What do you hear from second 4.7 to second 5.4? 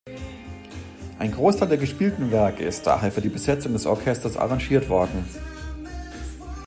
worden.